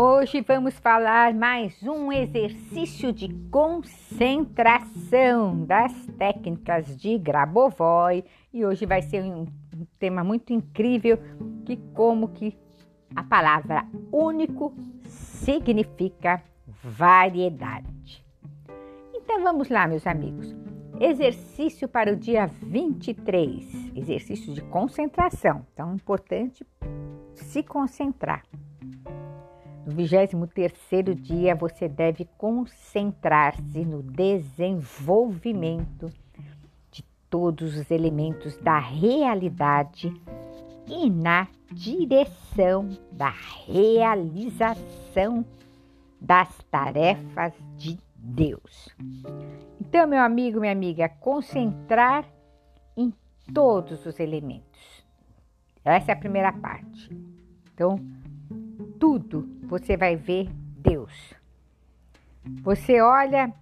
[0.00, 9.02] Hoje vamos falar mais um exercício de concentração das técnicas de Grabovoi e hoje vai
[9.02, 9.44] ser um
[9.98, 11.18] tema muito incrível
[11.66, 12.56] que como que
[13.16, 14.72] a palavra único
[15.04, 16.44] significa
[16.80, 18.24] variedade.
[19.12, 20.54] Então vamos lá, meus amigos.
[21.00, 25.66] Exercício para o dia 23, exercício de concentração.
[25.72, 26.64] Então, é importante
[27.34, 28.44] se concentrar.
[29.88, 36.12] No 23 dia, você deve concentrar-se no desenvolvimento
[36.90, 40.12] de todos os elementos da realidade
[40.86, 43.32] e na direção da
[43.66, 45.42] realização
[46.20, 48.94] das tarefas de Deus.
[49.80, 52.26] Então, meu amigo, minha amiga, concentrar
[52.94, 53.10] em
[53.54, 55.02] todos os elementos.
[55.82, 57.08] Essa é a primeira parte.
[57.72, 57.98] Então,
[58.98, 61.34] tudo você vai ver Deus.
[62.62, 63.52] Você olha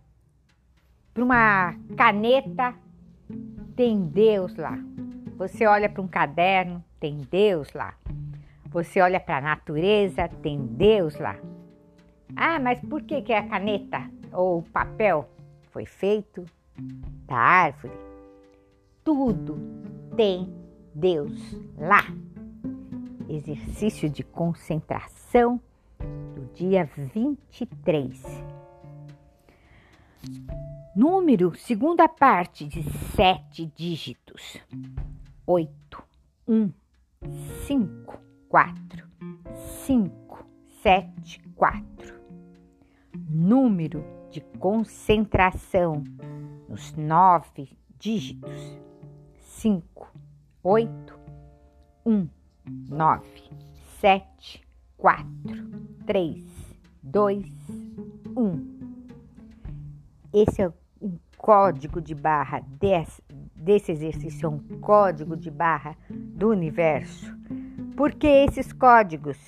[1.12, 2.75] para uma caneta,
[3.75, 4.78] tem Deus lá.
[5.37, 7.95] Você olha para um caderno, tem Deus lá.
[8.70, 11.37] Você olha para a natureza, tem Deus lá.
[12.34, 15.28] Ah, mas por que, que a caneta ou o papel
[15.71, 16.45] foi feito
[17.27, 17.95] da árvore?
[19.05, 19.59] Tudo
[20.17, 20.53] tem
[20.95, 22.05] Deus lá
[23.29, 25.61] exercício de concentração
[26.35, 28.23] do dia 23.
[30.95, 32.83] Número, segunda parte de
[33.15, 34.59] sete dígitos:
[35.47, 36.05] 8,
[36.49, 36.73] 1,
[37.67, 38.19] 5,
[38.49, 39.09] 4,
[39.85, 40.47] 5,
[40.83, 42.21] 7, 4.
[43.29, 46.03] Número de concentração
[46.69, 47.69] nos nove
[47.99, 48.79] dígitos:
[49.41, 50.09] 5,
[50.63, 51.21] 8,
[52.07, 52.29] 1,
[52.89, 53.50] nove,
[54.00, 54.62] sete,
[54.97, 55.70] quatro,
[56.06, 56.45] três,
[57.03, 57.47] dois,
[58.37, 58.77] um.
[60.32, 63.22] Esse é um código de barra desse,
[63.55, 67.34] desse exercício, é um código de barra do universo.
[67.97, 69.38] Por que esses códigos?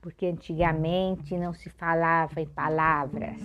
[0.00, 3.38] Porque antigamente não se falava em palavras,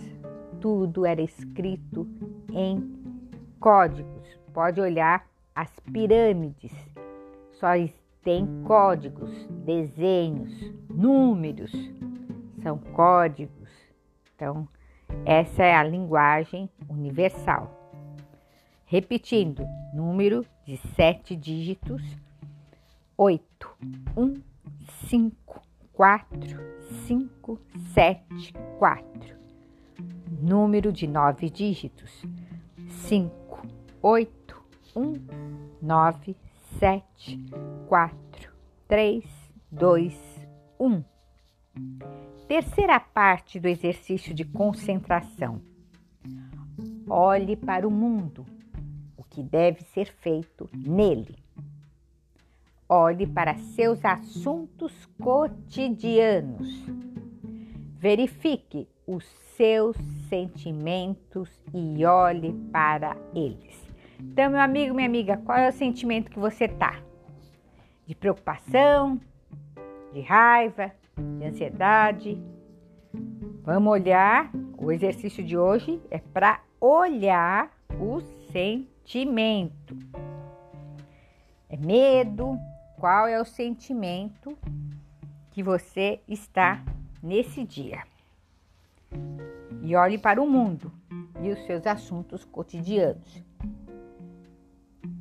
[0.61, 2.07] tudo era escrito
[2.51, 2.95] em
[3.59, 4.25] códigos.
[4.53, 6.73] Pode olhar as pirâmides,
[7.51, 7.75] só
[8.25, 9.29] tem códigos,
[9.63, 10.51] desenhos,
[10.89, 11.71] números,
[12.63, 13.69] são códigos.
[14.35, 14.67] Então,
[15.23, 17.71] essa é a linguagem universal.
[18.87, 22.01] Repetindo, número de sete dígitos:
[23.15, 23.43] 8,
[24.17, 24.33] 1,
[25.07, 25.61] 5,
[25.93, 26.39] 4,
[27.05, 27.59] 5,
[27.93, 29.35] 7, 4.
[30.41, 32.25] Número de nove dígitos:
[32.89, 33.67] 5,
[34.01, 34.63] 8,
[34.95, 35.13] 1,
[35.79, 36.35] 9,
[36.79, 37.39] 7,
[37.87, 38.53] 4,
[38.87, 39.23] 3,
[39.71, 40.47] 2,
[40.77, 41.03] 1.
[42.49, 45.61] Terceira parte do exercício de concentração.
[47.09, 48.45] Olhe para o mundo,
[49.15, 51.37] o que deve ser feito nele.
[52.89, 54.91] Olhe para seus assuntos
[55.21, 56.67] cotidianos.
[57.97, 59.23] Verifique os
[59.55, 59.95] seus
[60.27, 63.84] sentimentos e olhe para eles.
[64.31, 67.01] Então, meu amigo, minha amiga, qual é o sentimento que você tá?
[68.05, 69.19] De preocupação,
[70.13, 72.37] de raiva, de ansiedade?
[73.63, 74.51] Vamos olhar.
[74.77, 78.19] O exercício de hoje é para olhar o
[78.51, 79.97] sentimento.
[81.69, 82.59] É medo?
[82.99, 84.57] Qual é o sentimento
[85.51, 86.83] que você está
[87.23, 88.03] nesse dia?
[89.81, 90.91] E olhe para o mundo
[91.41, 93.43] e os seus assuntos cotidianos.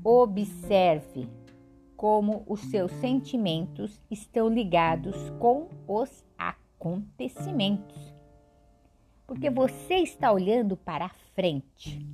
[0.05, 1.27] Observe
[1.97, 8.15] como os seus sentimentos estão ligados com os acontecimentos.
[9.27, 12.07] Porque você está olhando para frente.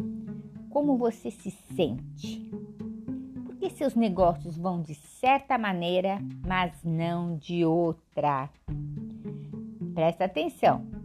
[0.70, 2.48] Como você se sente?
[3.44, 8.48] Porque seus negócios vão de certa maneira, mas não de outra.
[9.92, 10.99] Presta atenção.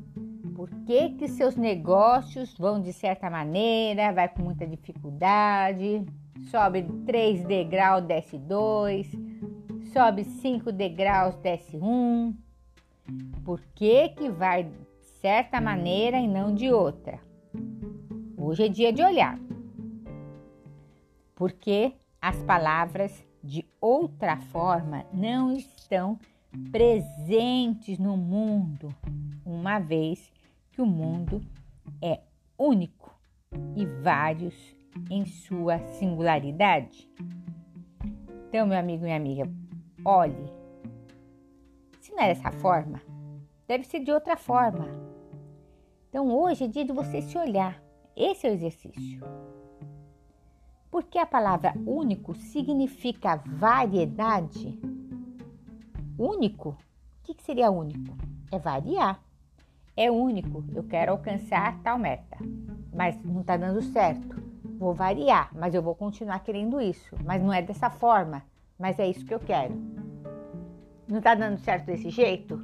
[0.55, 6.05] Por que, que seus negócios vão de certa maneira, vai com muita dificuldade?
[6.49, 9.11] sobe 3 degraus, desce 2,
[9.91, 12.35] sobe 5 degraus, desce 1.
[13.43, 17.19] Por que que vai de certa maneira e não de outra?
[18.37, 19.39] Hoje é dia de olhar.
[21.35, 26.17] Porque as palavras de outra forma não estão
[26.71, 28.93] presentes no mundo,
[29.45, 30.31] uma vez
[30.75, 31.41] que o mundo
[32.01, 32.19] é
[32.59, 33.17] único
[33.77, 34.53] e vários
[35.09, 37.09] em sua singularidade?
[38.49, 39.49] Então, meu amigo e minha amiga,
[40.03, 40.51] olhe.
[42.01, 43.01] Se não é dessa forma,
[43.65, 44.85] deve ser de outra forma.
[46.09, 47.81] Então hoje é dia de você se olhar.
[48.13, 49.21] Esse é o exercício.
[50.91, 54.77] Porque a palavra único significa variedade.
[56.17, 56.69] Único?
[56.69, 58.15] O que seria único?
[58.51, 59.21] É variar.
[59.97, 60.63] É único.
[60.73, 62.37] Eu quero alcançar tal meta,
[62.93, 64.43] mas não está dando certo.
[64.77, 67.15] Vou variar, mas eu vou continuar querendo isso.
[67.23, 68.43] Mas não é dessa forma.
[68.77, 69.73] Mas é isso que eu quero.
[71.07, 72.61] Não está dando certo desse jeito?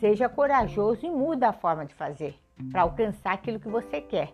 [0.00, 2.36] Seja corajoso e muda a forma de fazer
[2.72, 4.32] para alcançar aquilo que você quer.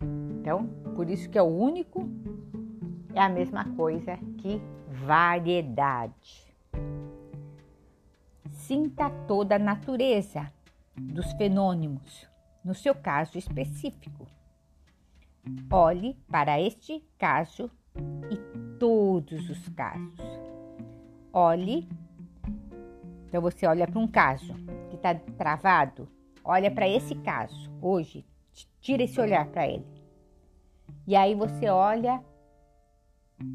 [0.00, 2.08] Então, por isso que é o único
[3.14, 6.46] é a mesma coisa que variedade.
[8.50, 10.52] Sinta toda a natureza
[11.00, 12.28] dos fenômenos,
[12.64, 14.26] no seu caso específico.
[15.70, 17.70] Olhe para este caso
[18.30, 18.36] e
[18.78, 20.20] todos os casos.
[21.32, 21.88] Olhe.
[23.26, 24.54] Então você olha para um caso
[24.90, 26.08] que está travado,
[26.42, 28.24] olha para esse caso hoje,
[28.80, 29.86] tira esse olhar para ele.
[31.06, 32.22] E aí você olha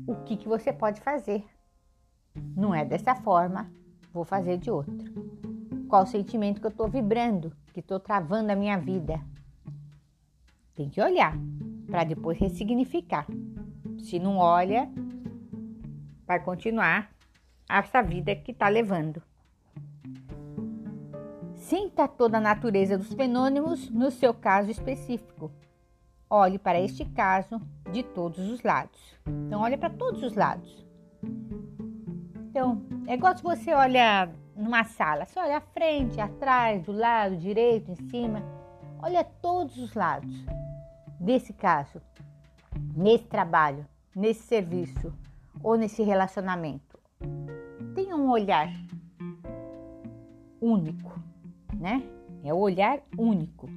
[0.07, 1.43] o que, que você pode fazer.
[2.55, 3.71] Não é dessa forma,
[4.11, 5.52] vou fazer de outra.
[5.93, 9.21] Qual sentimento que eu estou vibrando, que estou travando a minha vida?
[10.73, 11.37] Tem que olhar
[11.85, 13.27] para depois ressignificar.
[13.99, 14.89] Se não olha,
[16.25, 17.11] vai continuar
[17.69, 19.21] essa vida que está levando.
[21.53, 25.51] Sinta toda a natureza dos fenômenos no seu caso específico.
[26.27, 27.61] Olhe para este caso
[27.91, 29.15] de todos os lados.
[29.27, 30.83] Então, olha para todos os lados.
[32.49, 37.37] Então, é igual se você olha numa sala, você olha à frente, atrás, do lado,
[37.37, 38.43] direito, em cima.
[39.01, 40.45] Olha todos os lados
[41.19, 42.01] desse caso,
[42.95, 43.85] nesse trabalho,
[44.15, 45.13] nesse serviço
[45.61, 46.99] ou nesse relacionamento.
[47.95, 48.71] Tenha um olhar
[50.61, 51.19] único,
[51.77, 52.03] né?
[52.43, 53.67] É o olhar único.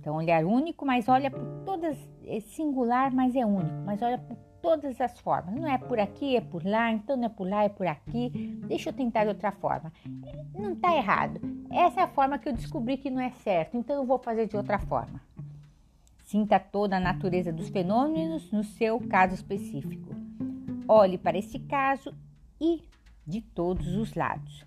[0.00, 1.96] Então, olhar único, mas olha por todas,
[2.26, 5.54] é singular, mas é único, mas olha por todas as formas.
[5.54, 8.30] Não é por aqui, é por lá, então não é por lá, é por aqui.
[8.66, 9.92] Deixa eu tentar de outra forma.
[10.54, 11.38] Não está errado.
[11.70, 14.48] Essa é a forma que eu descobri que não é certo, então eu vou fazer
[14.48, 15.20] de outra forma.
[16.24, 20.08] Sinta toda a natureza dos fenômenos no seu caso específico.
[20.88, 22.14] Olhe para esse caso
[22.58, 22.82] e
[23.26, 24.64] de todos os lados.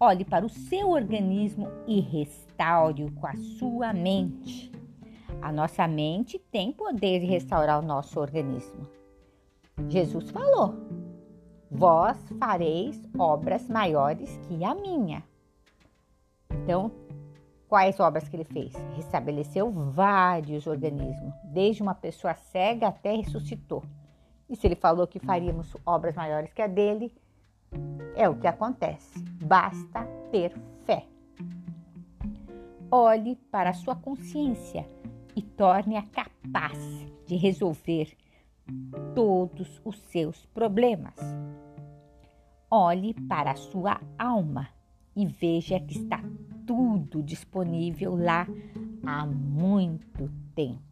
[0.00, 4.72] Olhe para o seu organismo e restaure-o com a sua mente.
[5.42, 9.03] A nossa mente tem poder de restaurar o nosso organismo.
[9.88, 10.74] Jesus falou:
[11.70, 15.22] Vós fareis obras maiores que a minha.
[16.50, 16.92] Então,
[17.68, 18.72] quais obras que ele fez?
[18.94, 23.82] Restabeleceu vários organismos, desde uma pessoa cega até ressuscitou.
[24.48, 27.12] E se ele falou que faríamos obras maiores que a dele,
[28.14, 29.18] é o que acontece.
[29.42, 30.52] Basta ter
[30.84, 31.04] fé.
[32.90, 34.88] Olhe para a sua consciência
[35.34, 36.78] e torne-a capaz
[37.26, 38.16] de resolver
[39.14, 41.14] todos os seus problemas.
[42.70, 44.68] Olhe para a sua alma
[45.14, 46.20] e veja que está
[46.66, 48.46] tudo disponível lá
[49.06, 50.82] há muito tempo.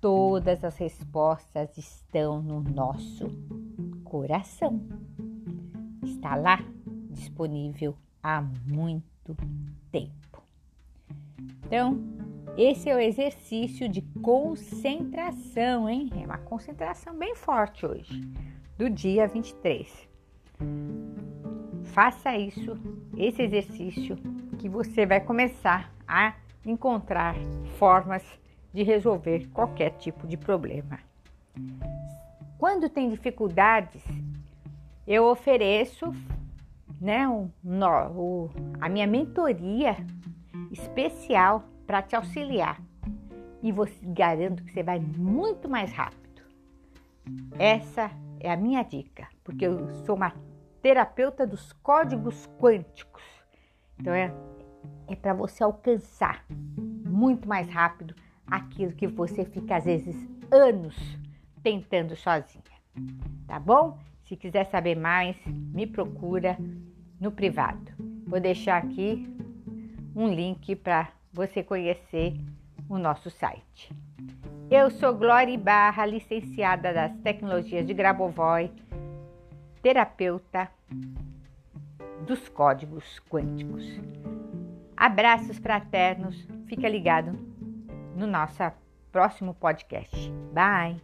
[0.00, 3.26] Todas as respostas estão no nosso
[4.04, 4.80] coração
[6.26, 6.58] está lá
[7.10, 9.36] disponível há muito
[9.92, 10.42] tempo.
[11.64, 11.98] Então,
[12.56, 16.10] esse é o exercício de concentração, hein?
[16.14, 18.22] É uma concentração bem forte hoje,
[18.78, 20.08] do dia 23.
[21.84, 22.78] Faça isso,
[23.16, 24.16] esse exercício,
[24.58, 26.34] que você vai começar a
[26.64, 27.36] encontrar
[27.78, 28.24] formas
[28.72, 30.98] de resolver qualquer tipo de problema.
[32.58, 34.02] Quando tem dificuldades,
[35.06, 36.10] eu ofereço
[36.98, 37.50] né, o,
[38.14, 39.96] o, a minha mentoria
[40.70, 42.80] especial para te auxiliar.
[43.62, 46.42] E você garanto que você vai muito mais rápido.
[47.58, 50.32] Essa é a minha dica, porque eu sou uma
[50.82, 53.22] terapeuta dos códigos quânticos.
[53.98, 54.32] Então é,
[55.08, 56.44] é para você alcançar
[56.78, 58.14] muito mais rápido
[58.46, 60.16] aquilo que você fica às vezes
[60.50, 60.96] anos
[61.62, 62.62] tentando sozinha.
[63.46, 63.98] Tá bom?
[64.22, 66.56] Se quiser saber mais, me procura
[67.20, 67.92] no privado.
[68.26, 69.28] Vou deixar aqui
[70.14, 72.34] um link para você conhecer
[72.88, 73.94] o nosso site.
[74.70, 78.72] Eu sou Glória Barra, licenciada das tecnologias de Grabovoi,
[79.82, 80.68] terapeuta
[82.26, 83.84] dos códigos quânticos.
[84.96, 87.38] Abraços fraternos, fica ligado
[88.16, 88.62] no nosso
[89.12, 90.32] próximo podcast.
[90.52, 90.96] Bye!